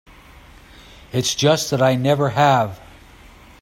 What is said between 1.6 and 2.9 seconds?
that I never have.